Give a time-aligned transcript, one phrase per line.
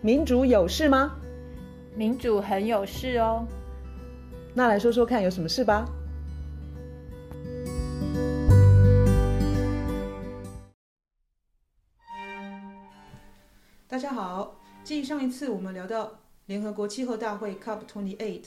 [0.00, 1.18] 民主有事吗？
[1.96, 3.44] 民主很有事哦。
[4.54, 5.84] 那来说说看，有什么事吧？
[13.88, 18.44] 大家好，继上一次我们聊到联合国气候大会 COP28，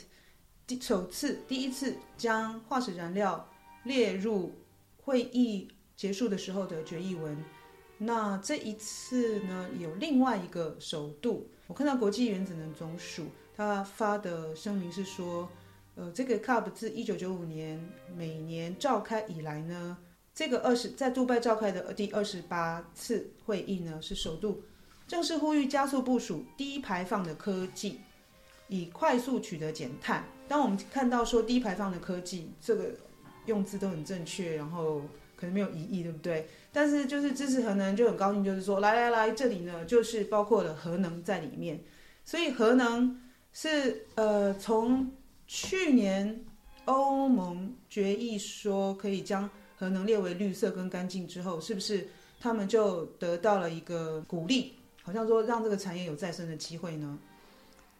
[0.65, 3.45] 第首次第一次将化石燃料
[3.83, 4.53] 列入
[5.03, 7.37] 会议结束的时候的决议文。
[8.03, 15.47] 那这一次呢，有另外一个首度，我看到国际原子能总署他发的声明是说，
[15.93, 17.79] 呃，这个 COP 自一九九五年
[18.17, 19.95] 每年召开以来呢，
[20.33, 24.63] 这个二十在杜拜召开的第二十八次会议呢，是首度
[25.07, 27.99] 正式呼吁加速部署低排放的科技，
[28.67, 30.25] 以快速取得减碳。
[30.47, 32.95] 当我们看到说低排放的科技，这个
[33.45, 35.03] 用字都很正确，然后。
[35.33, 36.47] 可能没有疑义，对不对？
[36.73, 41.77] 但是就是支持核能就很高兴，就是说来来来，这里呢就是包括了核能在里面。
[42.23, 43.19] 所以核能
[43.51, 45.11] 是呃从
[45.47, 46.45] 去年
[46.85, 52.07] 欧盟决议说可以将核能列为绿色跟干净之后，是不是
[52.39, 54.73] 他们就得到了一个鼓励？
[55.03, 57.19] 好像说让这个产业有再生的机会呢？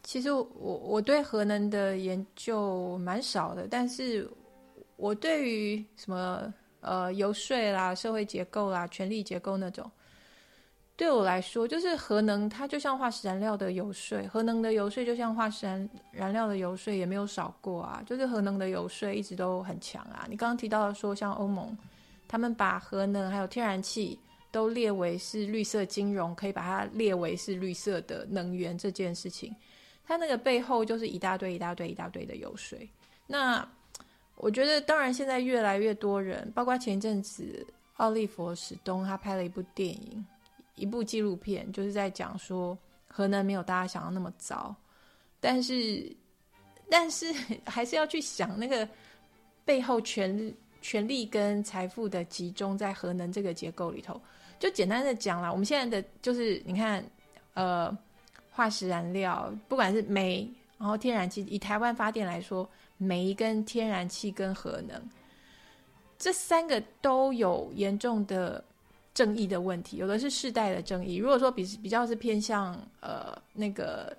[0.04, 4.30] 其实我我对核能的研究蛮少的，但是
[4.96, 6.54] 我对于什么？
[6.82, 9.90] 呃，游说啦，社会结构啦，权力结构那种，
[10.96, 18.02] 对我来说，就是核能，它就像化石燃料的游说，核能的游说就像化石燃燃料的游说，也没有少过啊。
[18.06, 20.26] 就是核能的游说一直都很强啊。
[20.28, 21.78] 你刚刚提到说，像欧盟，
[22.28, 24.20] 他们把核能还有天然气
[24.52, 29.56] 都列为是绿色金融，可以把它列为是绿色的能源这件事情，
[30.04, 32.76] 它那个背后就是一大堆一大堆一大堆的游说。
[33.28, 33.68] 那。
[34.44, 37.64] 我觉得，当然，现在越来越多人，包括前一阵子
[37.98, 40.26] 奥利弗史东，他拍了一部电影，
[40.74, 42.76] 一部纪录片，就是在讲说
[43.08, 44.76] 核能没有大家想的那么糟，
[45.40, 46.12] 但是，
[46.90, 47.32] 但是
[47.68, 48.90] 还是要去想那个
[49.64, 54.20] 背后权权力跟财富的集中在核能这个结构里头。
[54.58, 57.06] 就简单的讲啦，我们现在的就是你看，
[57.54, 57.96] 呃，
[58.50, 62.68] 化石燃料，不管是煤，然后天然气，以台湾发电来说。
[63.02, 65.10] 煤跟天然气跟核能，
[66.20, 68.64] 这三个都有严重的
[69.12, 71.16] 争议的问题，有的是世代的争议。
[71.16, 74.16] 如果说比比较是偏向呃那个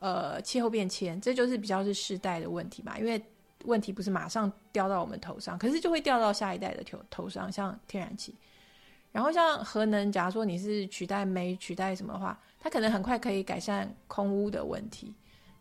[0.00, 3.22] 呃气候变迁，这就是比较是世代的问题嘛，因为
[3.64, 8.34] 问题不是马上掉到我们头上，可是就会掉到下一代的头头上，像天然气。
[9.12, 15.14] 然后像核能，假如说你是取代煤、取代什么的话，它可能很快可以改善空污的问题，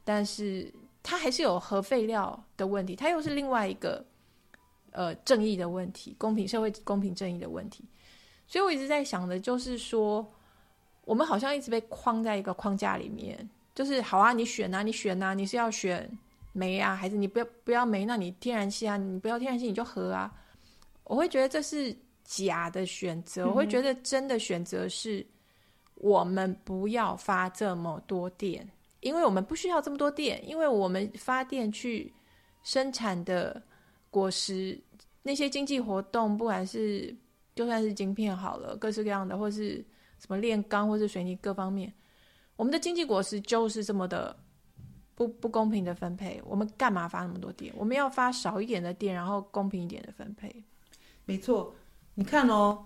[0.03, 0.73] 但是。
[1.07, 4.03] 它还是有核废料的问题，它又是另外一个
[4.89, 7.85] 呃正义的问题，公平社会公平正义的问题。
[8.47, 10.25] 所以我一直在想的，就是说，
[11.03, 16.09] 我们好像一直被框在一个框架里面，就是好啊，你选啊，你选啊，你是要选
[16.53, 18.03] 煤啊，还是你不要不要煤？
[18.03, 20.33] 那你天然气啊，你不要天然气你就核啊。
[21.03, 25.23] 我会觉得这是假的选择，我会觉得真的选择是
[25.93, 28.67] 我们不要发这么多电。
[29.05, 32.11] 因为我们不需要这么多电，因为我们发电去
[32.63, 33.61] 生产的
[34.09, 34.81] 果实，
[35.21, 37.15] 那些经济活动，不管是
[37.53, 39.75] 就算是晶片好了，各式各样的，或是
[40.17, 41.93] 什么炼钢或是水泥各方面，
[42.55, 44.35] 我们的经济果实就是这么的
[45.13, 46.41] 不不公平的分配。
[46.43, 47.71] 我们干嘛发那么多电？
[47.77, 50.51] 我们要发少一点的电，然后公平一点的分配。
[51.25, 51.71] 没错，
[52.15, 52.83] 你看哦。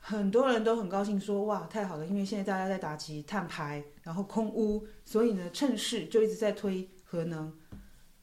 [0.00, 7.52] 很多人都很高兴说，哇，太好了，因为现在大家在打击碳排，然后空污，所以呢，趁势就一直在推核能。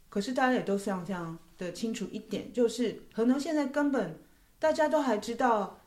[0.09, 4.19] 可是大家也都非常非常的清楚一点，就是核能现在根本
[4.57, 5.81] 大家都还知道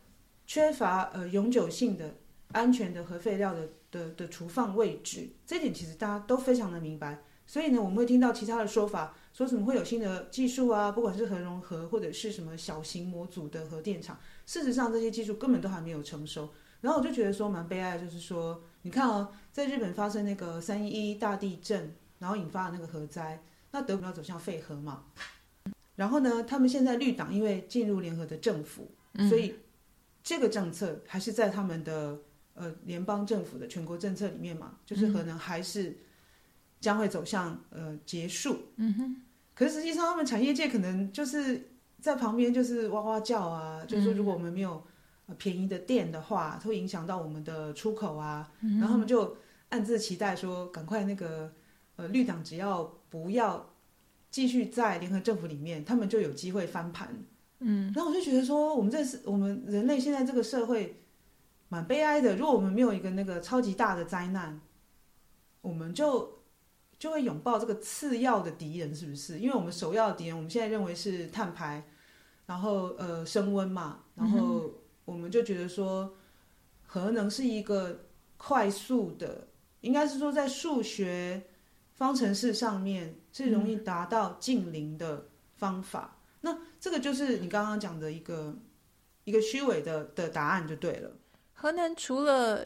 [0.46, 2.14] 缺乏呃永久性的
[2.52, 7.24] 安全的核废料的的的储放位置，这点其实大家都非常的明白。
[7.46, 14.18] 所以呢，我们会听到其他的说法，说什么会有新的技术啊，不管是核融合或者是什么小型模组的核电厂。
[14.46, 16.50] 事实上，这些技术根本都还没有成熟。
[16.80, 23.40] 然后我就觉得说蛮悲哀，就是说，你看哦，在日本发生那个三一一大地震，然后引发的那个核灾，
[23.70, 25.04] 那德国要走向废核嘛。
[25.94, 28.90] 然后呢，他们现在绿党因为进入联合的政府，
[29.28, 29.54] 所以
[30.24, 32.18] 这个政策还是在他们的
[32.54, 35.96] 呃联邦政府的全国政策里面嘛，就是核能还是
[36.80, 38.58] 将会走向呃结束。
[38.74, 39.22] 嗯哼。
[39.58, 41.68] 可是实际上，他们产业界可能就是。
[42.00, 44.80] 在旁边就是哇哇叫啊，就是说如果我们没有
[45.36, 48.48] 便宜的电的话，它会影响到我们的出口啊。
[48.60, 49.36] 然后他们就
[49.70, 51.52] 暗自期待说，赶快那个
[51.96, 53.68] 呃绿党只要不要
[54.30, 57.08] 继续在联合政府里面，他们就有机会翻盘。
[57.58, 61.02] 嗯，然后我就觉得说，我们这是我们人类现在这个社会
[61.68, 62.36] 蛮悲哀的。
[62.36, 64.60] 如果我们没有一个那个超级大的灾难，
[65.62, 66.37] 我们就
[66.98, 69.38] 就会拥抱这个次要的敌人，是不是？
[69.38, 71.84] 因为我们首要的敌人，我们现在认为是碳排，
[72.46, 74.70] 然后呃升温嘛，然后
[75.04, 76.12] 我们就觉得说，
[76.86, 78.06] 核能是一个
[78.36, 79.46] 快速的，
[79.80, 81.40] 应该是说在数学
[81.94, 86.16] 方程式上面是容易达到近零的方法。
[86.40, 88.56] 那这个就是你刚刚讲的一个
[89.24, 91.10] 一个虚伪的的答案就对了。
[91.60, 92.64] 核能除了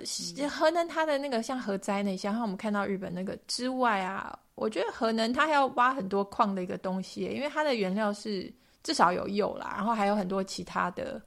[0.51, 8.53] 核能，它的那个像核灾那些，像我们看到日本那个之外啊，我觉得核能它还要挖很多矿的一个东西，因为它的原料是
[8.83, 11.19] 至少有铀啦，然后还有很多其他的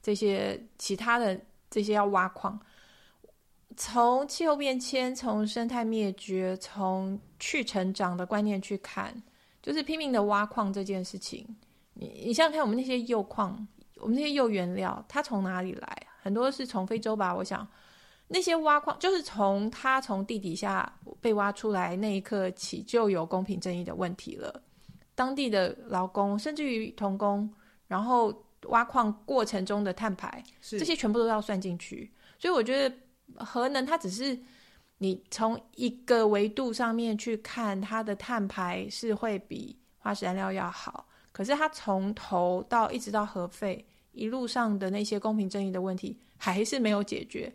[0.00, 2.58] 这些其他的这些要挖矿。
[3.76, 9.14] 从气候变迁、从生态灭绝、从去成长的观念去看，
[9.60, 11.46] 就是拼命的挖矿这件事情。
[11.92, 16.03] 你你想想看，我们那些铀矿，我们那些铀原料，它从哪里来？
[16.24, 17.68] 很多是从非洲吧，我想
[18.28, 20.90] 那些挖矿就是从它从地底下
[21.20, 24.62] 被挖出来那一刻起就有公平正义的问题了。
[25.14, 27.52] 当地的劳工甚至于童工，
[27.86, 28.34] 然后
[28.68, 32.10] 挖矿过程中的碳排，这些全部都要算进去。
[32.38, 32.96] 所以我觉得
[33.44, 34.36] 核能它只是
[34.96, 43.86] 你从一个维度上面去看它的碳排是会比化石燃料要好，可是它从头到一直到核废。
[44.14, 47.52] 一路上的那些公平正义的问题还是没有解决。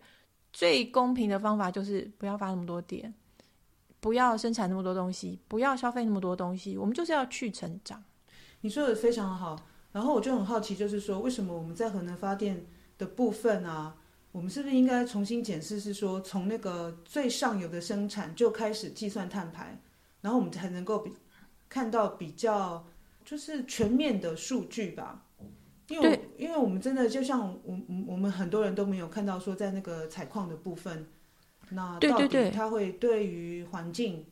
[0.51, 3.13] 最公平的方法就是不要发那么多电，
[3.99, 6.77] 不要生产那么多东西，不要消费那么多东西。
[6.77, 8.03] 我们就是要去成长。
[8.61, 9.59] 你说的非常好。
[9.91, 12.63] 然后我就很好奇，就是说为什么我们在核能发电
[12.99, 13.95] 的部分啊，
[14.31, 15.79] 我们是不是应该重新检视？
[15.79, 19.81] 是说从那个最上游的生产就开始计算碳排，
[20.21, 21.11] 然后我们才能够比
[21.67, 22.85] 看到比较
[23.25, 25.25] 就是全面的数据吧？
[25.89, 27.77] 因为因为我们真的就像我
[28.07, 31.07] 我们很多人都没有看到说在那个采矿的部分，
[31.69, 34.23] 那到底它会对于环境，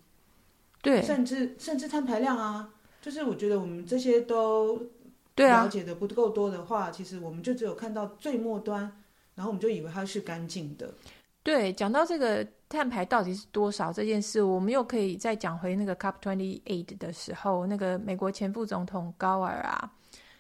[0.84, 2.70] 对，甚至甚至碳排量啊，
[3.02, 4.80] 就是我觉得我们这些都
[5.36, 8.82] 了解的不够多的话，其实我们就只有看到最末端，
[9.34, 10.94] 然后我们就以为它是干净的。
[11.42, 19.92] 对，讲到这个碳排到底是多少这件事，我们又可以再讲回那个 COP twenty eight 的时候，那个美国前副总统高尔啊。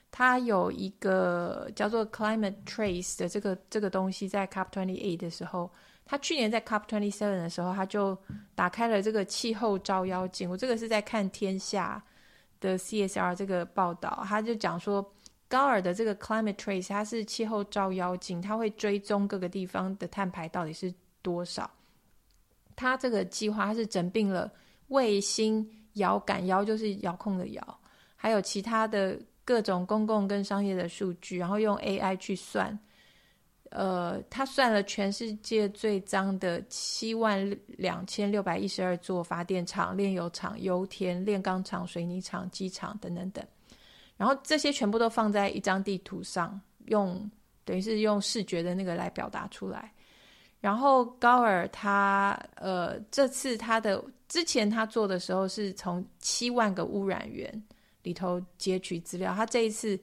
[0.09, 5.69] 他有一个叫做 Climate Trace 的这个这个东西，在 COP twenty eight 的时候，
[6.05, 8.17] 他去年在 COP twenty seven 的时候，他就
[8.55, 10.49] 打开了这个气候照妖镜。
[10.49, 12.01] 我这个是在看天下
[12.59, 15.13] 的 CSR 这个报道，他就讲说，
[15.47, 21.69] 高尔的这个 Climate Trace 它是气候照妖镜，它会追踪各个地方的碳排到底是多少。
[22.75, 24.51] 他这个计划它是整并了
[24.87, 27.79] 卫星遥感，遥就是遥控的遥，
[28.15, 29.19] 还有其他的。
[29.47, 32.77] 各种公共跟商业的数据，然后用 AI 去算，
[33.69, 43.41] 呃，他算了全世界最脏的七万两千六百一十二座发电厂、炼油厂、油田、炼钢厂、水泥厂、机场等等等，
[44.17, 47.31] 然后这些全部都放在一张地图上，用
[47.63, 49.93] 等于是用视觉的那个来表达出来。
[50.59, 57.63] 然后高尔他呃这次他的之前他做的时候是从七万个污染源。
[58.07, 59.99] 里头截取资料，它这一次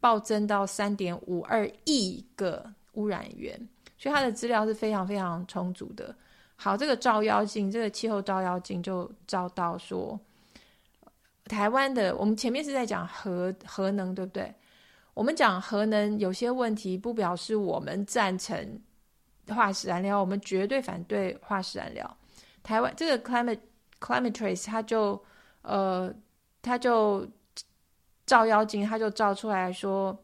[0.00, 2.64] 暴增到三点五二亿个
[2.94, 3.54] 污染源，
[3.98, 6.16] 所以它的资料是非常非常充足的。
[6.56, 10.18] 好，这个照妖镜，这个气候照妖镜就照到说，
[11.44, 14.54] 台湾的我们前面是在讲核核能，对不对？
[15.12, 18.80] 我们讲核能有些问题，不表示我们赞成
[19.48, 22.16] 化石燃料，我们绝对反对化石燃料。
[22.62, 23.60] 台湾这个 climate
[24.00, 25.22] climate trace，它就
[25.60, 26.10] 呃，
[26.62, 27.28] 它就。
[28.26, 30.16] 照妖镜，他就照出来说，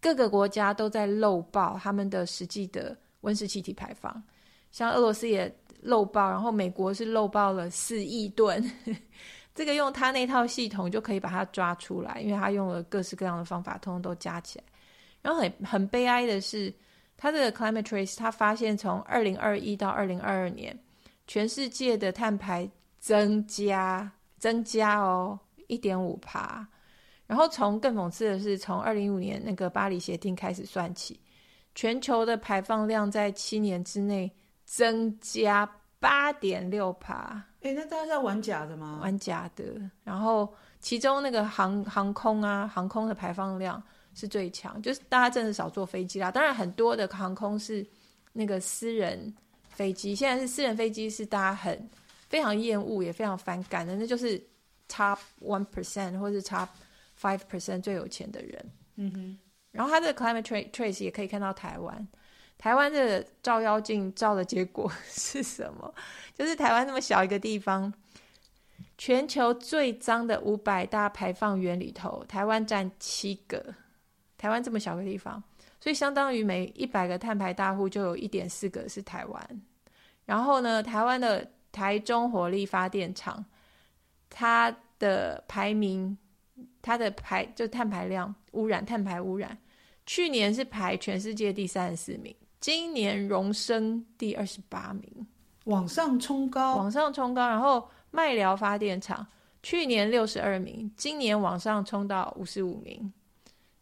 [0.00, 4.22] 各个国家都在漏报他们的实际的温室气体排放，
[4.70, 8.62] 像俄罗斯也漏报，然后美国是漏报了四亿吨，
[9.54, 14.64] 这个用他那套系统就可以把它抓出来，因为他用了各式各样的方法，通通都加起来。
[15.22, 16.72] 然后很很悲哀的是，
[17.16, 20.78] 他这个 Climate Trace，他发现从二零二一到二零二二年，
[21.26, 22.68] 全世界的碳排
[23.00, 26.66] 增加增加哦一点五帕。
[27.28, 31.20] 然后从更讽刺的是，从二零一五年那个巴黎协定开始算起，
[31.74, 34.32] 全球的排放量在七年之内
[34.64, 35.70] 增加
[36.00, 37.44] 八点六帕。
[37.60, 39.00] 哎，那大家在玩假的吗？
[39.02, 39.78] 玩假的。
[40.02, 43.82] 然后其中那个航航空啊，航空的排放量
[44.14, 46.30] 是最强，就是大家真的少坐飞机啦。
[46.30, 47.86] 当然，很多的航空是
[48.32, 49.30] 那个私人
[49.68, 51.86] 飞机，现在是私人飞机是大家很
[52.26, 54.42] 非常厌恶也非常反感的，那就是
[54.88, 56.66] top one percent 或是 top。
[57.20, 59.38] Five percent 最有钱的人，嗯哼，
[59.72, 62.06] 然后他的 climate trace 也可以看到台湾，
[62.56, 65.92] 台湾这个照妖镜照的结果 是什么？
[66.34, 67.92] 就是台湾那么小一个地方，
[68.96, 73.74] 全球最脏的五百大排放源里头，台湾占七个。
[74.36, 75.42] 台湾这么小个地方，
[75.80, 79.62] 所以相当于每一百个碳排大户就有一点四个是台湾。
[80.26, 83.44] 然后呢，台湾的台中火力发电厂，
[84.30, 86.16] 它的排名，
[86.82, 89.56] 它的排就碳排量污染，碳排污染，
[90.06, 92.34] 去年是排全世界第三十四名。
[92.60, 95.26] 今年荣升第二十八名，
[95.64, 97.48] 往上冲高，往上冲高。
[97.48, 99.26] 然后麦寮发电厂
[99.62, 103.12] 去年六十二名，今年往上冲到五十五名。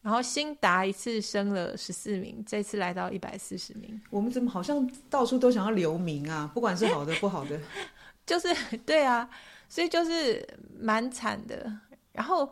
[0.02, 4.00] 然后新达一次升了十四名，这次来到一百四十名。
[4.10, 6.48] 我们怎么好像到处都想要留名啊？
[6.54, 7.58] 不管是好的不好的，
[8.24, 8.54] 就是
[8.84, 9.28] 对啊，
[9.68, 10.46] 所以就是
[10.78, 11.72] 蛮惨的。
[12.12, 12.48] 然后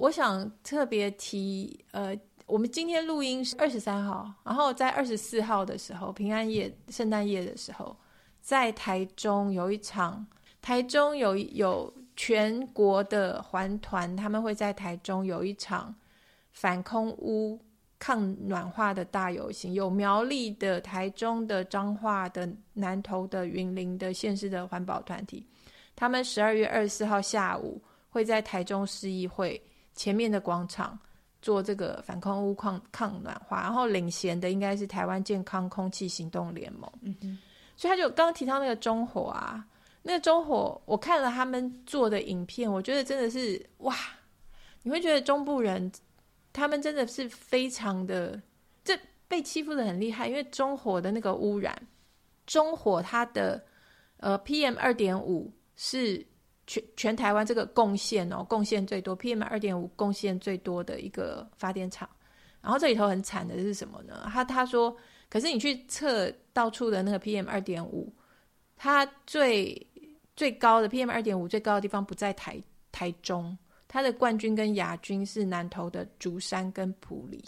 [0.00, 2.18] 我想特别提，呃。
[2.46, 7.96] 我们今天录音是二十三号，然后在二十四号的时候，平安夜、圣诞夜的时候，
[8.40, 10.26] 在台中有一场，
[10.60, 15.94] 台中有有全国的环团，他们会在台中有一场
[16.50, 17.56] 反空污、
[18.00, 25.46] 抗暖化的大游行，有苗栗的、台中的、彰化的、南投的、云林的县市的环保团体，
[25.94, 29.62] 他们十二月二十四号下午会在台中市议会
[30.00, 30.98] 前面的广场。
[31.42, 36.92] 做这个反空污抗抗暖化，然后领衔的应该是台湾健康空气行动联盟。
[37.00, 37.38] 嗯哼，
[37.78, 39.64] 所以他就刚刚提到那个中火啊，
[40.02, 43.96] 那个中火，我看了他们做的影片，我觉得真的是哇，
[44.82, 45.90] 你会觉得中部人
[46.52, 48.38] 他们真的是非常的，
[48.84, 48.94] 这
[49.26, 51.74] 被欺负的很厉害，因为中火的那个污染，
[52.44, 53.64] 中火它的
[54.18, 56.26] 呃 PM 二点五是。
[56.70, 62.08] 全全台湾这个贡献哦，贡献最多，PM 二点五贡献最多的一个发电厂。
[62.62, 64.30] 然后这里头很惨的是什么呢？
[64.32, 64.96] 他他说，
[65.28, 68.12] 可是你去测到处的那个 PM 二点五，
[68.76, 69.84] 它最
[70.36, 72.62] 最高的 PM 二点五最高的地方不在台
[72.92, 73.58] 台中，
[73.88, 77.44] 它的冠军跟亚军是南投的竹山跟埔里。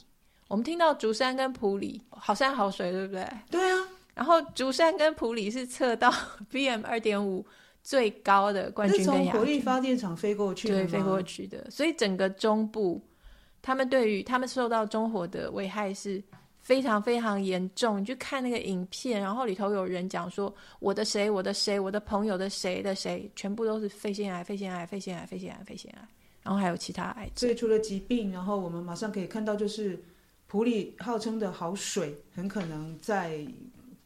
[0.49, 3.25] 我们听到竹山跟埔里好山好水，对不对？
[3.53, 3.87] 对啊。
[4.15, 6.13] 然后竹山跟埔里是测到
[6.51, 7.47] PM 二点五。
[7.83, 11.69] 最高的冠军跟亚军，从火力发电厂飞过去，对，飞过去的。
[11.71, 13.03] 所以整个中部，
[13.61, 16.23] 他们对于他们受到中火的危害是
[16.61, 18.01] 非常非常严重。
[18.01, 26.09] 你去看那个影片，然后里头有人讲说，我的谁，我的谁，我的朋友的谁的谁，全部都是肺腺癌，肺腺癌，肺腺癌，肺腺癌，肺腺癌，
[26.43, 27.49] 然后还有其他癌症。
[27.49, 30.01] 所以除了疾病，然后我们马上可以看到，就是
[30.47, 33.45] 普里号称的好水，很可能在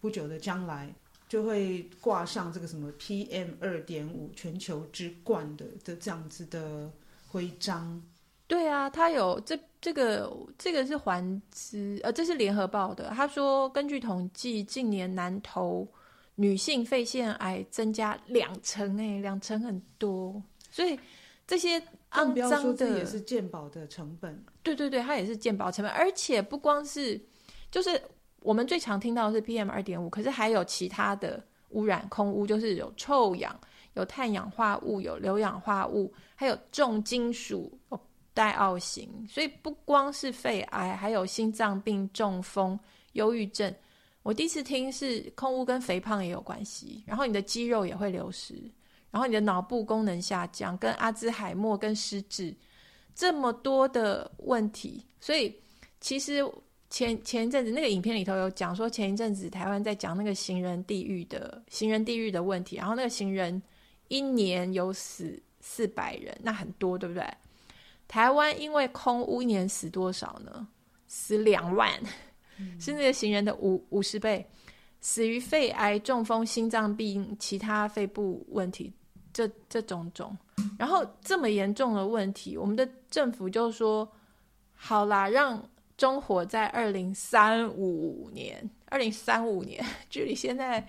[0.01, 0.91] 不久的将来。
[1.29, 6.91] 就会挂上这个什么 PM 二点五全球之冠的的这样子的
[7.27, 8.01] 徽章。
[8.47, 13.11] 对啊，他有这这个这个是环资，呃，这是联合报的。
[13.11, 15.85] 他说，根据统计，近年南投
[16.37, 20.41] 女性肺腺癌增加两成，哎，两成很多。
[20.71, 20.97] 所以
[21.45, 24.45] 这些肮脏的也是鉴宝的成本。
[24.63, 27.21] 对对对，它也是鉴宝成本，而且不光是
[27.71, 28.01] 就是。
[28.47, 33.59] 我们最常听到的是 PM 二点五，可是还有其他的污染空污，就是有臭氧、
[33.95, 38.01] 有碳氧化物、有硫氧化物，还有重金属、有
[38.33, 39.11] 戴奥型。
[39.29, 42.79] 所以不光是肺癌，还有心脏病、中风、
[43.15, 43.75] 忧郁症。
[44.23, 48.55] 我第一次听是空污跟肥胖也有关系，然后你的肌肉也会流失，
[49.11, 52.55] 然后你的脑部功能下降，跟阿兹海默、跟失智
[53.13, 55.05] 这么多的问题。
[55.19, 55.53] 所以
[55.99, 56.49] 其实。
[56.97, 63.63] 前前一阵子那个影片里头有讲说，前一阵子台湾在讲那个行人地狱的行人地狱的问题，然后那个行人
[64.09, 67.23] 一年有死四百人，那很多对不对？
[68.09, 70.67] 台湾因为空污一年死多少呢？
[71.07, 71.93] 死两万，
[72.59, 74.47] 嗯、是那个行人的五五十倍，
[75.03, 78.91] 死于肺癌、中风、心脏病、其他肺部问题，
[79.35, 80.35] 这这种种，
[80.79, 84.11] 然后这么严重的问题，我们的政府就说
[84.75, 85.63] 好啦，让。
[85.97, 90.87] 中火在二零三五年，二零三五年， 距离现在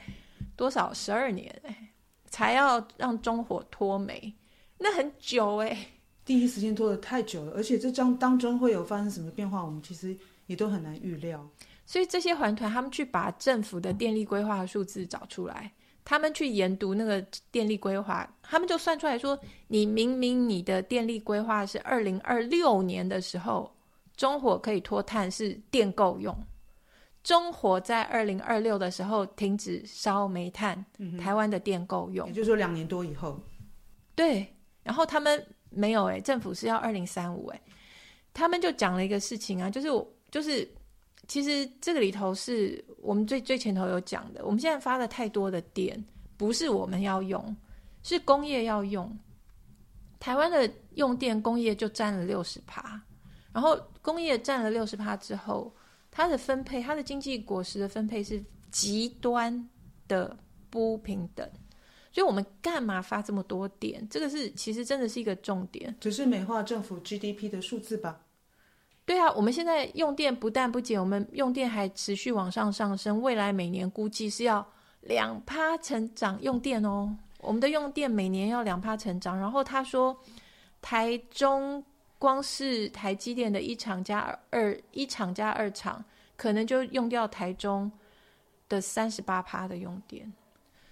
[0.55, 0.93] 多少？
[0.93, 1.89] 十二年哎，
[2.29, 4.33] 才要让中火脱煤，
[4.77, 5.77] 那很久哎。
[6.25, 10.13] 第一时间拖得太久了，而且这张当中会有发生什么变化，我们其实
[10.47, 11.49] 也都很难预料。
[11.85, 15.71] 所以这些环团他们去把政府的电力规划的数字找出来，
[16.03, 23.71] 他们去研读那个电力规划，他们就算出来说，你明明你的电力规划是二零二六年的时候。
[24.17, 26.35] 中火可以脱碳是电够用，
[27.23, 33.39] 中火在二零二六的时候停止烧煤炭，嗯、台湾的电够用，也就是说两年多以后，
[34.15, 34.45] 对。
[34.83, 37.61] 然后他们没有哎、欸，政府是要二零三五哎，
[38.33, 40.65] 他们就讲了一个事情啊，就是我就是
[41.27, 46.01] 其实这个里头是我们最最前头有讲的，我们现在发了太多的电，
[46.37, 47.53] 不是我们要用，
[48.01, 49.13] 是工业要用。
[50.19, 52.99] 台湾的用电工业就占了六十趴，
[53.57, 55.73] 然后工业占了六十趴之后，
[56.11, 59.67] 它的分配，它的经济果实的分配是极端
[60.07, 60.37] 的
[60.69, 61.43] 不平等，
[62.11, 64.07] 所以我们干嘛发这么多电？
[64.11, 68.21] 这个是其实真的是一个重点，只是美化政府 GDP 的数字吧？
[69.05, 74.63] 对啊，我们现在用电不但不减，我们用电还持续往上上升，未来每年估计是要
[75.01, 77.17] 两趴成长用电哦。
[77.39, 80.15] 我们的用电每年要两趴成长，然后他说，
[80.79, 81.83] 台中
[82.19, 86.03] 光是台积电的一厂加二一厂加二厂，
[86.35, 87.91] 可能就用掉台中
[88.67, 90.31] 的三十八趴的用电。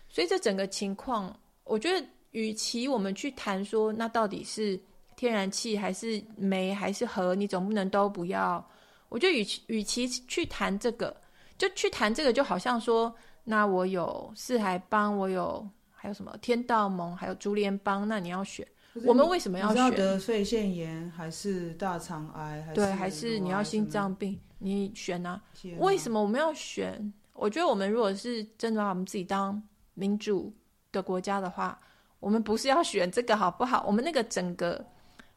[0.09, 4.79] 所以这整个情况，我觉得，与其我们去谈说，那到底是
[5.15, 8.65] 天然气还是煤还是核，你总不能都不要。
[9.09, 11.15] 我觉得与其与其去谈这个，
[11.57, 13.13] 就去谈这个，就好像说，
[13.43, 15.67] 那我有四海帮，我有。
[15.97, 18.07] 还有什么天道盟，还有竹联帮？
[18.07, 18.67] 那你要选，
[19.03, 19.77] 我们为什么要选？
[19.77, 22.61] 要得肺腺炎还是大肠癌？
[22.61, 24.39] 还是对，还是你要心脏病？
[24.57, 25.41] 你选啊？
[25.79, 27.13] 为什么我们要选？
[27.33, 29.61] 我觉得我们如果是真的把我们自己当
[29.93, 30.53] 民主
[30.93, 31.77] 的国家的话，
[32.21, 33.83] 我们不是要选这个好不好？
[33.85, 34.83] 我们那个整个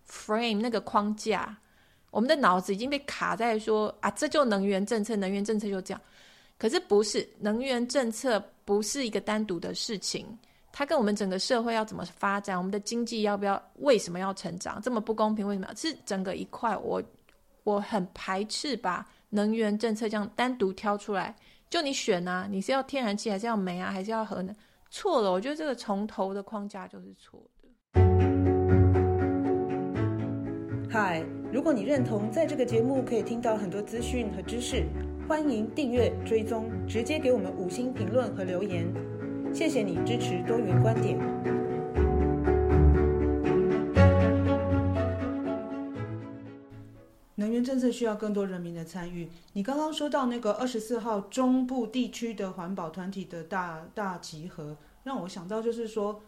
[0.08, 1.56] frame 那个框架，
[2.12, 6.00] 我们的脑子已经被卡在说啊，这就能源政策，能源政策就这样。
[6.56, 10.26] 可是不是，能源政策不是一个单独的事情。
[10.78, 15.44] 它跟我们整个社会要怎么发展，我们的经济要不要，为什么要成长，这么不公平？
[15.44, 15.66] 为什么？
[15.74, 17.02] 是整个一块，我
[17.64, 21.34] 我很排斥把能源政策这样单独挑出来，
[21.68, 24.54] 就你选啊，你是要天然气还是要煤啊，还是要核能？
[24.88, 27.68] 错了，我觉得这个从头的框架就是错的。
[30.88, 34.86] 嗨，如果你认同在这个节目可以听到很多资讯和知识，
[35.28, 38.86] 欢迎订阅追踪，直接给我们五星评论和留言。
[39.52, 41.18] 谢谢你支持多元观点。
[47.34, 49.28] 能源政策需要更多人民的参与。
[49.52, 56.20] 你刚刚说到那个二十四号中部地区的环保团体的大大集合，让我想到就是说，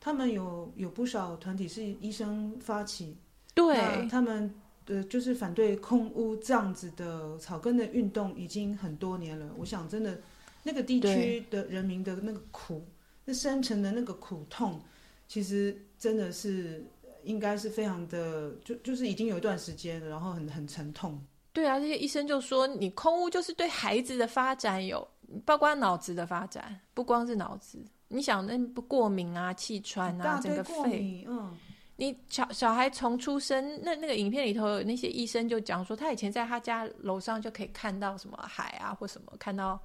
[0.00, 3.16] 他们有有不少团体是医生发起，
[3.54, 9.50] 对，他们的就是反对空污这样子的草根的运动已经很多年了。
[9.56, 10.20] 我想真的。
[10.66, 12.82] 那个地区的人民的那个苦，
[13.26, 14.80] 那深层的那个苦痛，
[15.28, 16.82] 其实真的是
[17.22, 21.22] 应该是非常的，就就是已经有一段时间了，然后很很沉痛。
[21.52, 25.06] 对啊，这些医生就说，你空屋就是对孩子的发展有，
[25.44, 27.78] 包括脑子的发展，不光是脑子。
[28.08, 31.54] 你想那不过敏啊、气喘啊，整个肺，嗯，
[31.96, 39.78] 你小小孩从出生，那那个影片里头有那些医生就讲说，他以前在他家楼上就可以看到什么海啊或什么，看到。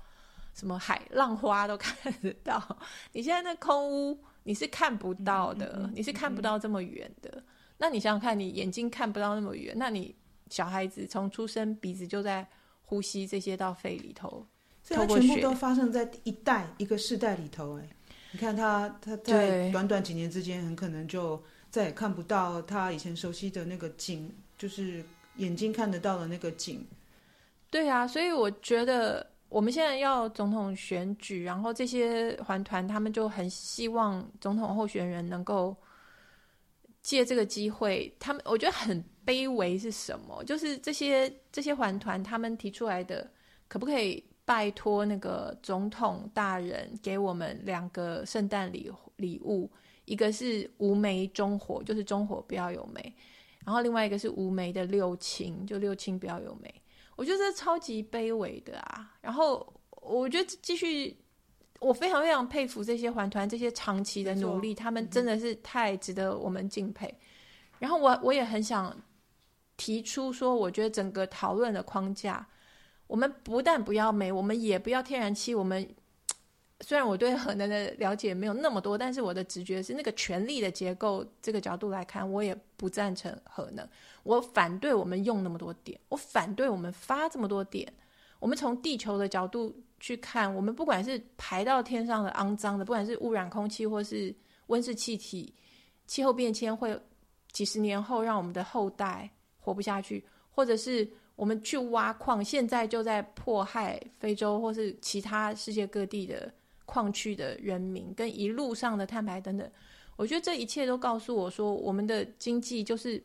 [0.60, 2.62] 什么海浪花都看得到，
[3.14, 7.42] 你现在那空屋你是看不到的，嗯嗯嗯、你是看不到这么远的。
[7.78, 10.14] 那你想想看，你眼睛看不到那么远，那你
[10.50, 12.46] 小孩子从出生鼻子就在
[12.84, 14.46] 呼吸这些到肺里头，
[14.84, 17.80] 所以它全部都发生在一代一个世代里头。
[17.80, 17.90] 哎，
[18.34, 25.02] 你看他他在短短几年之间，很可能就再也看不到他以前熟悉的那个景，就是
[25.38, 26.86] 眼睛看得到的那个景。
[27.72, 29.26] 对啊，所以我觉得。
[29.50, 35.76] 我们现在要总统选举，然后这些环团他们就很希望总统候选人能够
[37.02, 38.16] 借这个机会。
[38.20, 40.44] 他们我觉得很卑微是什么？
[40.44, 43.28] 就是这些这些环团他们提出来的，
[43.68, 49.70] 可不可以拜托那个总统大人给我们两个圣诞礼礼物？
[50.06, 53.02] 一个是无煤中火，就是中火不要有煤；
[53.66, 56.74] 然后另外一个是无煤的六氢，就六氢不要有煤。
[57.20, 59.14] 我觉得这超级卑微的啊！
[59.20, 61.18] 然后我觉得继续，
[61.82, 67.14] 我非常非常佩服这些环团这些长期的努力，他们真的是太值得我们敬佩。
[67.78, 68.96] 然后我我也很想
[69.76, 72.48] 提出说，我觉得整个讨论的框架，
[73.08, 75.86] 我们不但不要煤，我们也不要天然气，我们。
[76.82, 83.86] 虽然我对核能的了解没有那么多，但是我的直觉是那个权力的结构这个角度来看，我也不赞成核能。
[84.24, 87.92] 我反对我们用那么多电，我反对我们发这么多电。
[88.40, 94.34] 我们从地球的角度去看，我们不管是排到天上的肮脏的，不管是污染空气或是
[94.68, 95.54] 温室气体，
[96.08, 96.98] 气候变迁会
[97.52, 106.50] 几十年后让我们的后代活不下去，或者是我们去挖矿，现在就在迫害非洲或是其他世界各地的。
[106.90, 109.72] 矿区的人民跟一路上的碳排等等，
[110.16, 113.24] 我觉得这一切都告诉我说，我们的经济就是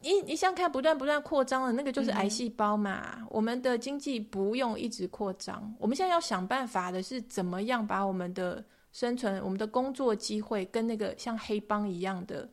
[0.00, 3.16] 你你想看不断不断扩张的那个就是癌细胞嘛。
[3.18, 12.48] 嗯、我们的经济不用一直扩张，我们现在要想办法的是怎么样把我们的生存、我们的工作机会跟那个像黑帮一样的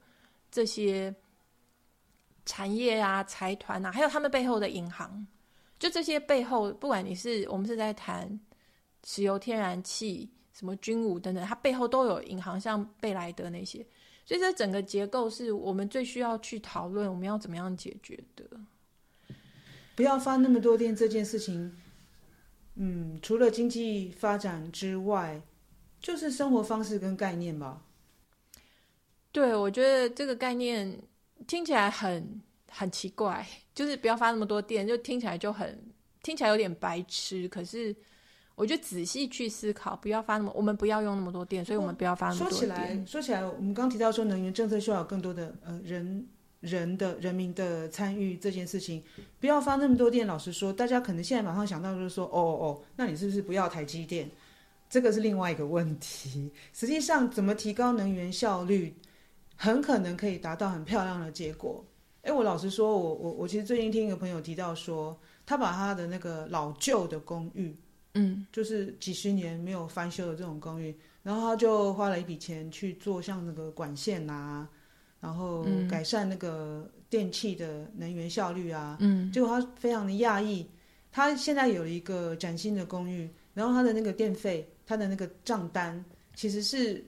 [0.50, 1.14] 这些
[2.46, 5.26] 产业啊、财团啊，还有他们背后的银行，
[5.78, 8.28] 就这些背后，不管你是我们是在谈
[9.06, 13.86] 石油、天然气、什么军武等等，它背后都有银行，像贝莱德那些。
[14.26, 18.46] 所以这整个结构是我们最需要去讨论，我们要怎么样解决的。
[19.96, 21.78] 不要发那么多电这件事情，
[22.76, 25.42] 嗯，除了经济发展之外，
[26.00, 27.84] 就是生活方式跟概念吧。
[29.34, 30.98] 对，我觉得这个概念
[31.46, 37.94] 听起来很很奇怪，就是不要发那么多电，就听起来就很听起来有点白痴，可是。
[38.56, 42.60] 我就仔细去思考，不要发那么，我们不要用那么多电，所以我们不要发那么多电。
[42.60, 46.28] 说起来，说起来，我们刚提到说能源政策需要有更多的呃人
[46.60, 49.04] 人的人民的参与这件事情，
[49.39, 50.28] 不要发那么多电。
[50.28, 54.30] 老实说，大家可能现在马上想到就是说，哦哦，那你是不是不要台积电？
[54.88, 56.52] 这个是另外一个问题。
[56.74, 58.96] 实际上，怎么提高能源效率，
[59.56, 61.84] 很可能可以达到很漂亮的结果。
[62.22, 67.76] 哎，我老实说，我我我其实最近听一个朋友提到说，他把他的那个老旧的公寓。
[68.15, 74.69] 嗯，就是几十年没有翻修的这种公寓，然后他就花了一笔钱去做像那个管线啊，
[75.19, 78.97] 然后改善那个电器的能源效率啊。
[78.99, 80.69] 嗯，结果他非常的讶异，
[81.12, 87.04] 他现在有了一个崭新的公寓，然后他的那个电费，他的那个账单其实是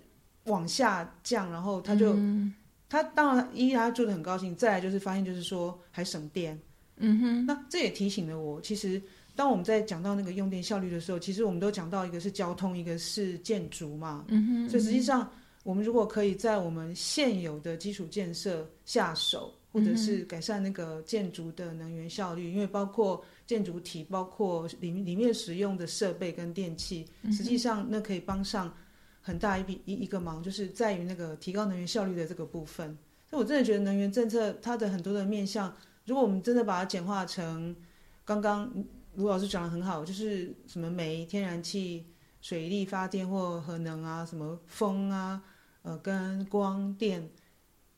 [0.45, 2.51] 往下降，然后他就、嗯、
[2.89, 6.59] 他当然一他住的很高兴，再来就是发现就是说还省电。
[6.97, 8.99] 嗯哼，那这也提醒了我，其实。
[9.35, 14.25] 当我们在讲到那个用电效率的时候，其实我们都讲到一个是交通，一个是建筑嘛。
[14.29, 14.69] 嗯哼。
[14.69, 15.29] 所以实际上，
[15.63, 28.73] 我们如果可以在我们现有的基础建设下手，或者是改善那个建筑的能源效率，因为包括建筑体，包括里里面使用的设备跟电器，实际上那可以帮上
[29.21, 32.97] 很大一笔一一个忙，就是在于那个提高能源效率的这个部分。
[33.29, 37.75] 所以我真的觉得能源政策它的很多的面向，如果我们真的把它简化成
[38.23, 38.71] 刚刚。
[39.15, 42.05] 卢老师讲的很好，就是什么煤、天然气、
[42.41, 45.41] 水力发电或核能啊，什么风啊，
[45.83, 47.29] 呃，跟光电，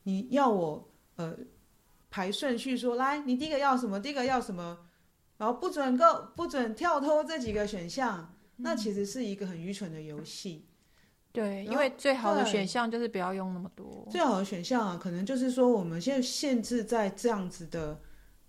[0.04, 1.36] 你要我呃
[2.08, 4.00] 排顺序说，来，你第一个要什么？
[4.00, 4.78] 第一个要什么？
[5.36, 10.66] 然后不准够，不准跳脱这几个选项，那其实是一个很愚蠢的游戏。
[11.32, 14.06] 对，因为最好的选项就是不要用那么多。
[14.10, 18.00] 最好的选项啊，可能就是说我们现在限制在这样子的。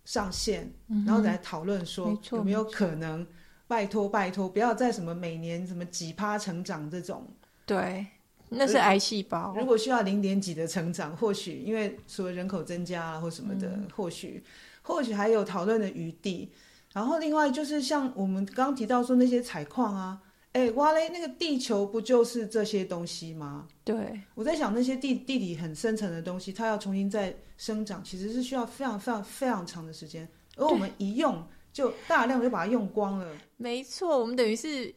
[0.09, 0.67] 上线，
[1.05, 3.23] 然后再来讨论说有没有可能，
[3.67, 7.27] 拜托拜托，不要再什么每年什么几趴成长这种，
[7.63, 8.07] 对，
[8.49, 9.53] 那是癌细胞。
[9.55, 14.43] 如果需要零点几的成长，或许因为除了人口增加啊或什么的，嗯、或许
[14.81, 16.51] 或许还有讨论的余地。
[16.91, 20.19] 然后另外就是像我们刚刚提到说那些采矿啊。
[20.53, 23.67] 哎，哇嘞，那个地球不就是这些东西吗？
[23.83, 33.31] 对，我在想那些地地底很深层的东西，它要重新再生长，其实是需要非常非常非常长的时间，而我们一用就大量就把它用光了。
[33.57, 34.91] 没错，我们等于是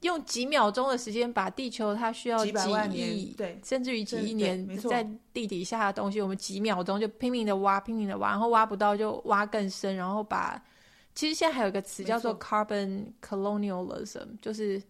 [0.00, 10.60] 用几秒钟的时间把地球它需要几，几百万年，对，甚至于几亿年在地底下的东西，我们几秒钟就拼命的挖，拼命的挖，然后挖不到就挖更深，然后把。
[11.14, 14.82] 其实现在还有一个词叫做 carbon colonialism，就是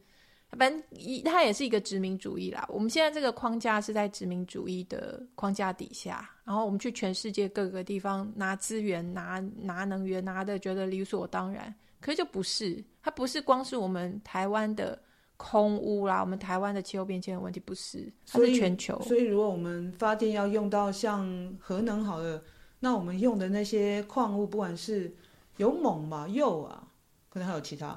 [0.51, 2.65] 反正一它也是一个殖民主义啦。
[2.69, 11.75] 我们现在这个框架是在殖民主义的框架底下，然后我们去全世界各个地方拿资源、拿拿能源，拿的觉得理所当然。
[12.01, 15.01] 可是就不是，它不是光是我们台湾的
[15.37, 19.01] 空污啦，我们台湾的气候变迁的问题不是，它是全球。
[19.03, 21.27] 所以，所以如果我们发电要用到像
[21.61, 22.43] 核能好了，
[22.81, 25.15] 那我们用的那些矿物，不管是
[25.63, 26.83] 有锰吗，铀啊，
[27.31, 27.97] 可能还有其他。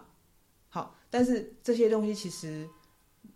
[0.70, 2.70] 好，但是这些东西其实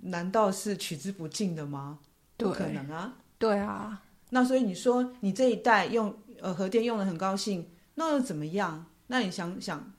[0.02, 1.98] 难道是取之不尽的吗？
[2.38, 3.18] 不可能啊。
[3.39, 4.04] 对啊。
[4.30, 8.86] 那所以你说你这一代用呃核电用的很高兴，那又怎么样？
[9.08, 9.92] 那你想想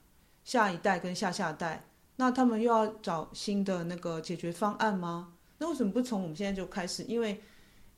[0.45, 5.33] 下一代跟下下代，那他们又要找新的那个解决方案吗？
[5.57, 7.03] 那为什么不从我们现在就开始？
[7.03, 7.41] 因为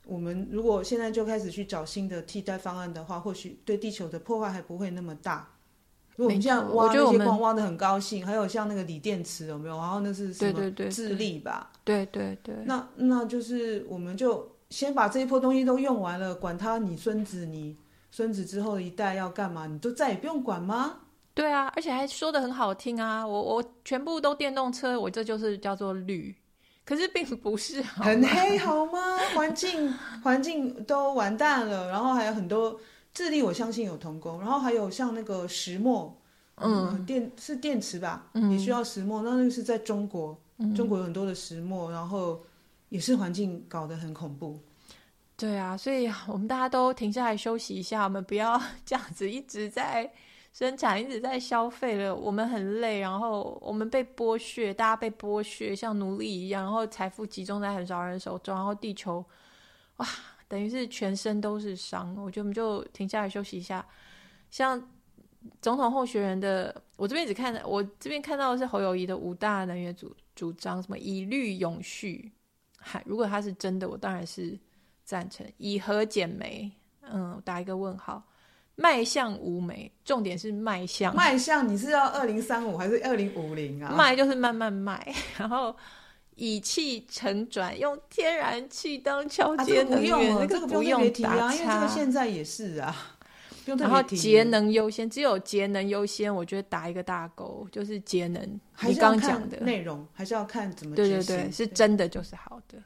[0.04, 5.48] 我们如果现在就开始去找新的替代方案的话，或许对地球的破坏还不会那么大。
[6.16, 9.76] 我们这样挖那些矿挖的很高兴，还有像那个锂电池有没有？
[9.76, 11.72] 然后那是什么智利吧？
[11.82, 12.54] 对对对。
[12.64, 17.76] 那那就是我们就先把这一波东西都用完了，管他你孙子你
[18.12, 20.98] 孙子之后一代要干嘛，你都再也不用管吗？
[21.34, 23.26] 对啊，而且还说的很好听啊！
[23.26, 26.32] 我我全部都电动车，我这就是叫做绿，
[26.84, 29.18] 可是并不是很黑好吗？
[29.34, 32.78] 环境环境都完蛋了，然后还有很多。
[33.14, 36.14] 智利我相信有童工，然后还有像那个石墨，
[36.56, 42.42] 嗯，嗯电是电池吧，嗯，也需要石墨，那那个是在中国，嗯，中国有很多的石墨，然后
[42.88, 44.58] 也是环境搞得很恐怖。
[45.36, 50.08] 对啊，所以我们大家都停下来休息一下，我们不要 这样子一直在
[50.52, 52.14] 生产，一直在消费了。
[52.14, 59.24] 我们很累，然后我们被剥削，大家被剥削，像奴隶一样，然后财富集中在很少人手中，然后地球，
[59.96, 60.06] 哇，
[60.48, 62.14] 等于是全身都是伤。
[62.16, 63.84] 我觉得我们就停下来休息一下。
[64.50, 64.80] 像
[65.60, 72.32] 总统候选人的，我这边只看，我这边看到的是侯友谊的五大能源主主张，什么以绿永续。
[72.78, 74.58] 还，如果他是真的，我当然是。
[75.06, 78.24] 赞成以核减煤，嗯，打一个问号。
[78.74, 81.14] 迈向无煤，重点是迈向。
[81.14, 83.94] 迈向，你是要二零三五还是二零五零啊？
[83.94, 85.76] 迈就是慢慢迈，然后
[86.36, 92.94] 以气成转，用天然气当桥接能源，啊，这个不用这个不用提啊，因为这个现在也是啊。
[93.78, 98.60] 然后节能优先，只有节能优先，我觉得打一个大勾，就是节能。
[98.82, 100.94] 你刚讲的内容，还是要看怎么。
[100.94, 102.76] 对对对，是真的就是好的。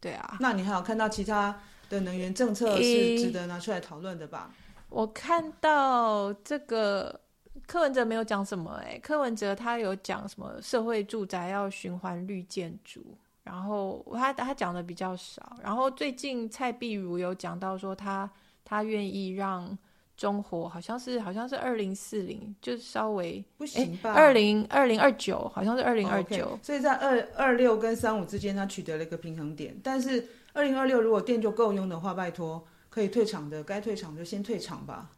[0.00, 1.60] 对啊，那你还有看到其他
[1.90, 4.50] 的能源政策是值得拿出来讨论的吧？
[4.88, 7.20] 我看到这个
[7.66, 15.56] 柯文哲没有讲什么，哎，柯文哲他有讲什么社会住宅要循环绿建筑，然后他他讲的比较少。
[15.62, 18.30] 然后最近蔡碧如有讲到说他
[18.64, 19.76] 他愿意让。
[20.18, 24.14] 中火好像是好像是二零四零，就是稍微不行吧？
[24.14, 29.78] 二零二零二九好像是二零二九，所以在二二六跟三五之间，他取得了一个平衡点。
[29.80, 35.08] 但是二零二六如果电就够用的话，拜托可以退场的，该退场就先退场吧。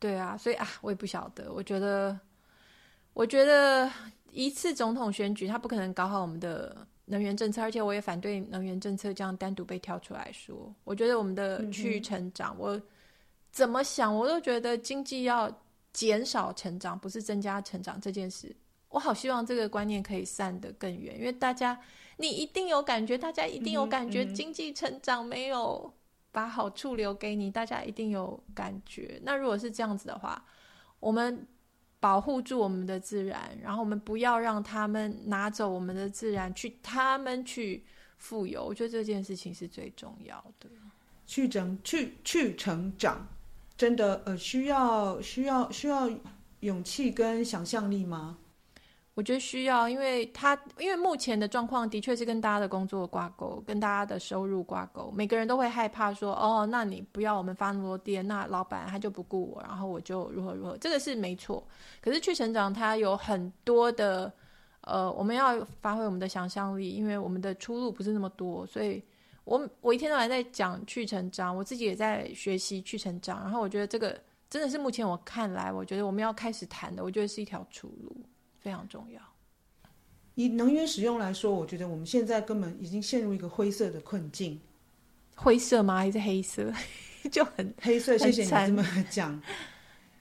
[0.00, 1.52] 对啊，所以啊，我也不晓得。
[1.52, 2.18] 我觉得，
[3.12, 3.88] 我觉得
[4.32, 10.74] 一次总统选举，他不可能搞好我们的能源政策，而且我也反对能源政策这样单独被挑出来说。
[10.82, 12.82] 我觉得我们的去成长，嗯、我。
[13.52, 15.50] 怎么想，我都觉得经济要
[15.92, 18.54] 减少成长，不是增加成长这件事。
[18.90, 21.76] 我好希望这个观念可以散得更远，因为大家，
[22.16, 25.92] 你一定有感觉，大家一定有感觉，经济成长没有
[26.32, 29.20] 把好处留给你，大家一定有感觉。
[29.24, 30.44] 那如果是这样子的话，
[30.98, 31.46] 我们
[31.98, 37.84] 保护住我们的自然，然后我们不要让他们拿走我们的自然，去他们去
[38.16, 38.64] 富有。
[38.64, 40.70] 我觉得这件事情是最重要的，
[41.26, 43.26] 去成去去成长。
[43.76, 46.10] 真的呃，需要需要需要
[46.60, 48.36] 勇气跟想象力吗？
[49.20, 61.62] 我觉得需要，因为他因为目前的状况的确是跟大家的工作挂钩，跟大家的收入挂钩，每个人都会害怕说，哦，那你不要我们发那么多电，那老板他就不顾我，然后我就如何如何，这个是没错。
[62.00, 64.32] 可是去成长，它有很多的
[64.80, 69.04] 呃，我们要发挥我们的想象力，因为我们的出路不是那么多，所以。
[69.44, 73.42] 我我一天到晚在讲去成长，我自己也在学习去成长。
[73.42, 74.16] 然后我觉得这个
[74.48, 78.14] 真的是目前我看来，我觉得我们要开始谈的，我觉得是一条出路，
[78.60, 79.20] 非常重要。
[80.34, 84.60] 以能源使用来说，我觉得我们现在根本已经陷入一个灰色的困境。
[85.34, 85.96] 灰色吗？
[85.96, 86.72] 还是黑色？
[87.30, 88.16] 就很黑色。
[88.16, 89.40] 谢谢你这么讲。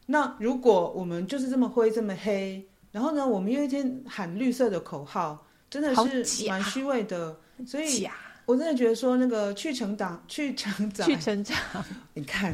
[0.05, 5.93] 那如果我们就是这么灰这么黑，然后呢，我们有一天喊绿色的口号，真的
[6.25, 8.07] 是蛮虚伪的，所以。
[8.45, 11.55] 我真的觉得说那个去成长，去成长，去成长。
[12.15, 12.51] 你看，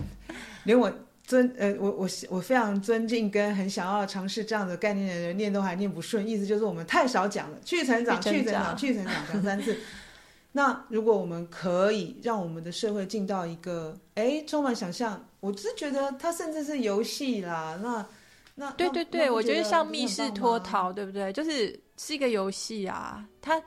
[0.65, 0.91] 连我
[1.25, 7.57] 尊呃，我我我非常尊敬跟很想要尝试这样的概念的人念都还念不顺，意思就是我们太少讲了。
[7.65, 9.75] 去成长，去成长，去成长，讲三次。
[10.53, 17.79] 那如果我们可以让我们的社会进到一个哎充满想象，我只是觉得它甚至是游戏啦。
[17.81, 18.05] 那
[18.53, 21.33] 那对对对，我觉得像密室脱逃，对不对？
[21.33, 23.61] 就是是一个游戏啊，它。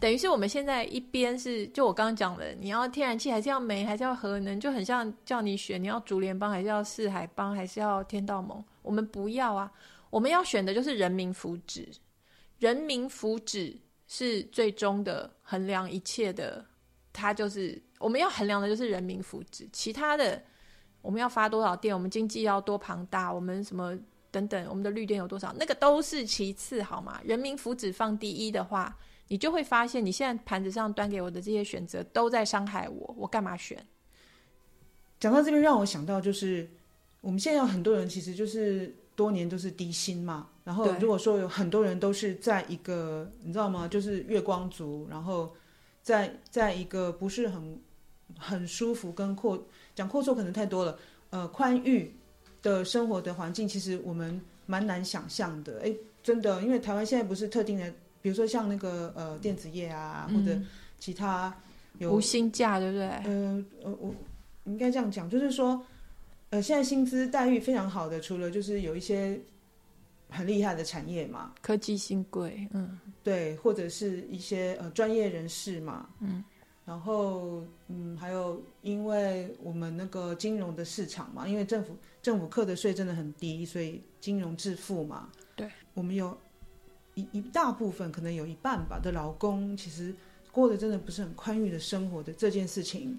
[0.00, 8.64] 等于是我们现在一边是就我刚刚讲的，你要天然气还是要煤还是要核能，就很像叫你选，你要竹联帮还是要四海帮还是要天道盟？
[8.80, 9.70] 我们不要啊，
[10.08, 11.86] 我们要选的就是人民福祉，
[12.58, 13.76] 人民福祉
[14.08, 16.64] 是最终的衡量一切的，
[17.12, 20.42] 它就是我们要衡量的就是人民福祉，其他的
[21.02, 23.94] 我们要发多少电，我们经济要多庞大，我们什么
[24.30, 27.20] 等等，我们的绿电有多少，那个都是其次，好吗？
[27.22, 28.96] 人民福祉放第一的话。
[29.30, 33.78] 你就会发现，你现在盘子上端给我的这些选择都在伤害我，我干嘛选？
[35.20, 36.68] 讲到这边，让我想到就是，
[37.20, 43.86] 我们现在有很多人其实就是多年都是低薪嘛，然后如果说有很多人都是在一个你知道吗？
[43.86, 45.54] 就是月光族，然后
[46.02, 47.80] 在在一个不是很
[48.36, 49.64] 很舒服跟阔
[49.94, 50.98] 讲阔绰可能太多了，
[51.30, 52.12] 呃，宽裕
[52.62, 55.80] 的生活的环境，其实我们蛮难想象的。
[55.84, 57.94] 哎，真的，因为台湾现在不是特定的。
[58.22, 60.58] 比如说像那个呃电子业啊，或者
[60.98, 61.54] 其他
[61.98, 63.06] 有无薪假，对不对？
[63.08, 64.14] 呃呃，我
[64.64, 65.84] 应该这样讲，就是说
[66.50, 69.40] 呃，现在薪资待遇非常好的，除了就是有一些
[70.28, 76.44] 很厉害的产业嘛，科技新贵，嗯，对，或者是一些呃专业人士嘛，嗯，
[76.84, 86.36] 然后嗯，还有因为我们那个金融的市场嘛，因为政府政府课的税真的很低，所以金融致富嘛，对，我们有
[87.20, 90.14] 一一大部分可能有一半吧的劳工，其实
[90.50, 93.18] 过得真的不是很宽裕的生活的这件事情。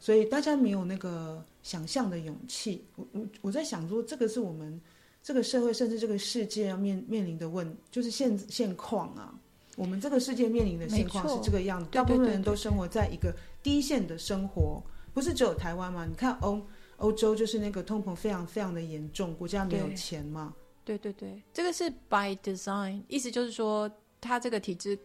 [0.00, 2.84] 所以大家没有那个想象的勇气。
[2.96, 4.80] 我我我在想说，这个是我们
[5.22, 9.32] 这个社会甚至这个世界要面面临的问，就是现现况啊。
[9.76, 14.82] 我们这个世界面临的现况是这个样子，大部分人都生活在一个低线的生活，
[15.14, 16.04] 不是只有台湾嘛？
[16.04, 16.60] 你看欧
[16.96, 20.52] 欧洲就是那个通膨非常非常的严重，国家没有钱嘛。
[20.84, 23.90] 对对对，这个是 by design，意思就是说，
[24.20, 24.98] 他这个体制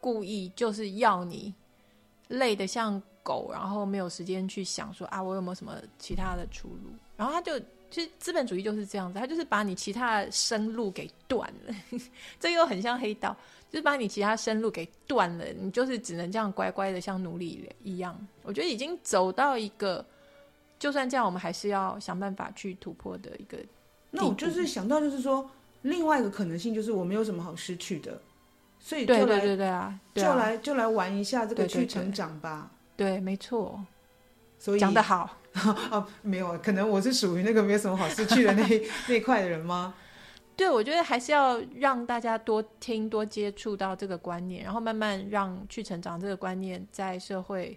[0.00, 1.54] 故意就是要你
[2.28, 3.02] 累得像。
[3.24, 6.90] 狗，然后没有时间去想说啊，我有没有什么其他的出路？
[7.16, 7.58] 然后他就
[7.90, 11.74] 其实资本主义就是这样子，他就是把你其他的生路给断了。
[12.38, 13.34] 这又很像黑道，
[13.70, 18.14] 就是把你其他生路给断了，你就是只能这样乖乖的像奴隶一样。
[18.42, 20.04] 我觉得已经走到一个，
[20.78, 23.56] 就算这样，我们还是要想办法去突破的一个。
[24.16, 25.50] 那我就是想到，就是说
[25.82, 28.20] 另外一个可能性，就是我没有什么好失去的，
[28.78, 32.70] 所以对对对对啊，就来就来玩一下这个去成长吧。
[32.96, 33.84] 对，没错，
[34.58, 35.36] 所以讲得好
[35.90, 39.94] 哦，没有，可能我是属于那个没有什么好失去的那 那块的人吗？
[40.56, 47.76] 对，我觉得还是要让大家多听、多接触到这个观念，然后慢慢让去成长这个观念在社会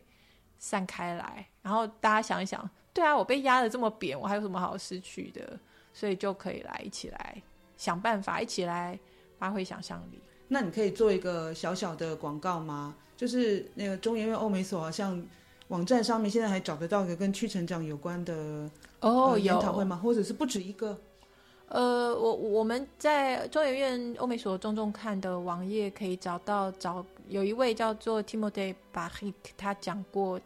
[0.60, 5.60] 散开来，然后大家想一想，对啊，我被压的这么扁，我还有什么好失去的？
[5.98, 7.42] 所以就可以来一起来
[7.76, 9.00] 想办法，一起来
[9.40, 10.22] 发挥想象力。
[10.48, 12.94] 那你可以做一个小小的广告吗？
[13.16, 15.20] 就是那个中研院欧美所，好像
[15.70, 19.96] 网站上面现在还找得到一个跟去成长有关的哦、呃、研讨会吗？
[19.96, 20.96] 或者是不止一个？
[21.70, 30.40] 呃，我我们在中研院欧美所中中看的网页可以找到，找有一位叫做 Timothée Parrique，他讲过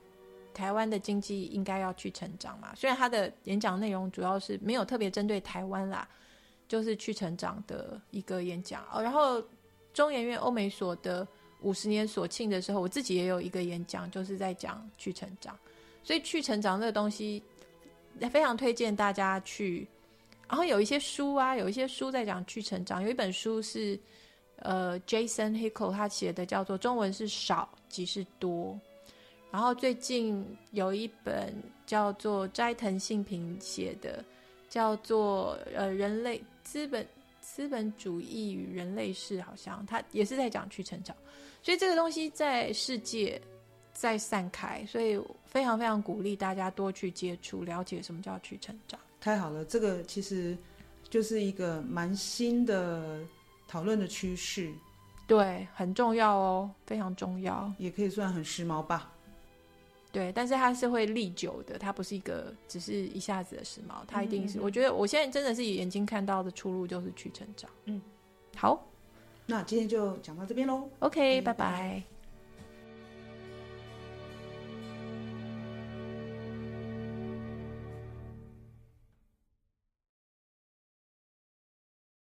[0.53, 2.73] 台湾的经济应该要去成长嘛。
[2.75, 6.07] 虽然他的演讲内容主要是没有特别针对台湾啦，
[6.67, 9.01] 就是去成长的一个演讲哦。
[9.01, 9.43] 然后
[9.93, 11.27] 中研院欧美所的。
[11.63, 15.55] 五十年所庆的时候，我自己也有一个演讲，就是在讲去成长。
[16.03, 17.43] 所以去成长这个东西，
[18.19, 19.87] 也非常推荐大家去。
[20.49, 23.03] 然后有一些书啊，有一些书在讲去成长。
[23.03, 23.95] 有一本书是
[24.55, 28.73] 呃，Jason Hickel 他写的，叫做《中文是少即是多》。
[29.51, 31.53] 然后最近有一本
[31.85, 34.23] 叫做斋藤信平写的，
[34.69, 37.05] 叫做呃，人类资本
[37.41, 41.13] 资本主义与人类世，好像他也是在讲去成长。
[41.61, 43.39] 所以这个东西在世界
[43.93, 48.97] 在散开，所以非常非常鼓励大家多去接触、了解什么叫去成长。
[49.19, 50.57] 太好了，这个其实
[51.09, 53.19] 就是一个蛮新的
[53.67, 54.71] 讨论的趋势。
[55.27, 59.11] 对，很重要哦，非常重要，也可以算很时髦吧。
[60.11, 64.57] 对，但是它是会历久的，它不是一个只是一下子的时髦，它一定是。
[64.57, 64.63] 嗯嗯嗯。
[64.63, 67.69] 我觉得我现在真的是眼睛看到的出路就是去成长。
[67.85, 68.01] 嗯，
[68.55, 68.87] 好。
[69.45, 70.89] 那今天就讲到这边喽。
[70.99, 72.03] OK，拜拜。